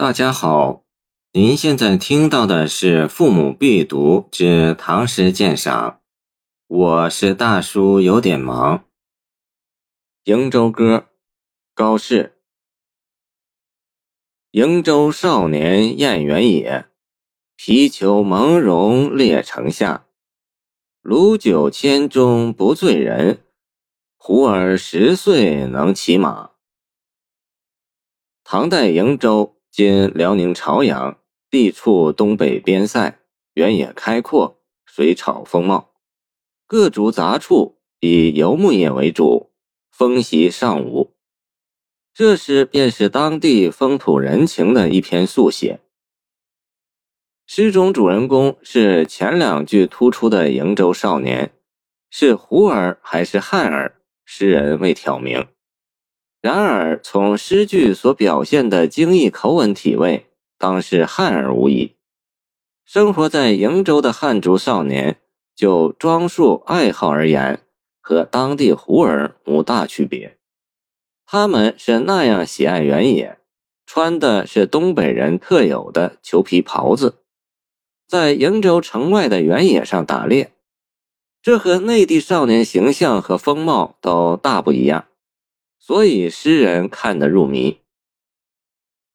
[0.00, 0.84] 大家好，
[1.32, 5.90] 您现在听到的是《父母必读之唐诗鉴赏》，
[6.68, 8.84] 我是大叔，有点忙。
[10.32, 10.98] 《瀛洲歌》，
[11.74, 12.38] 高适。
[14.52, 16.86] 瀛洲少年燕园野，
[17.56, 20.06] 皮裘蒙茸列城下。
[21.02, 23.40] 鲁酒千钟不醉人，
[24.16, 26.52] 胡儿十岁能骑马。
[28.44, 29.56] 唐代瀛州。
[29.78, 33.20] 今辽宁朝阳地处东北边塞，
[33.54, 35.92] 原野开阔，水草丰茂，
[36.66, 39.52] 各族杂处以游牧业为主，
[39.92, 41.14] 风习尚武。
[42.12, 45.78] 这诗便是当地风土人情的一篇速写。
[47.46, 51.52] 诗中主人公是前两句突出的瀛州少年，
[52.10, 54.00] 是胡儿还是汉儿？
[54.24, 55.46] 诗人未挑明。
[56.40, 61.96] 然而，从诗句所表现的精义口吻体味，当是汉儿无疑。
[62.84, 65.20] 生活在瀛州的汉族少年，
[65.56, 67.60] 就装束爱好而言，
[68.00, 70.38] 和当地胡儿无大区别。
[71.26, 73.38] 他们是那样喜爱原野，
[73.84, 77.16] 穿的是东北人特有的裘皮袍子，
[78.06, 80.52] 在瀛州城外的原野上打猎，
[81.42, 85.07] 这和内地少年形象和风貌都大不一样。
[85.78, 87.78] 所以诗人看得入迷。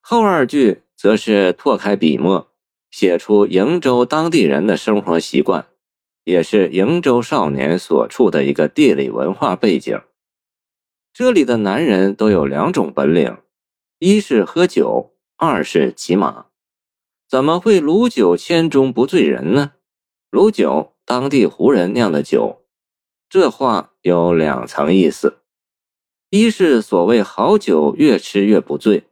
[0.02, 2.52] 后二句则是拓开笔墨，
[2.90, 5.68] 写出瀛州当地人的生活习惯，
[6.24, 10.02] 也是瀛州少年所处的一个地理文化背景。
[11.14, 13.38] 这里的男人都有两种本领：
[14.00, 16.48] 一是喝酒，二是骑马。
[17.30, 19.74] 怎么会鲁酒千钟不醉人呢？
[20.30, 22.64] 鲁酒，当地胡人酿的酒。
[23.30, 25.43] 这话有两层意思。
[26.36, 29.04] 一是所谓好酒越吃越不醉，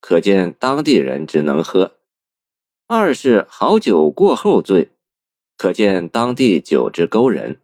[0.00, 1.96] 可见当地人只能喝；
[2.86, 4.92] 二是好酒过后醉，
[5.56, 7.60] 可见当地酒之勾人。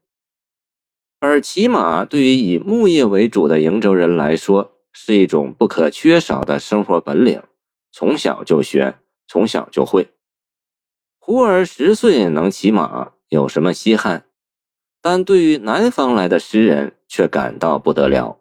[1.20, 7.40] 而骑马对于以牧业为主的瀛州人来说，是一种不可缺少的生活本领，
[7.92, 8.98] 从小就学，
[9.28, 10.08] 从小就会。
[11.20, 14.26] 胡儿十岁能骑马，有什么稀罕？
[15.00, 18.40] 但对于南方来的诗人，却感到不得了。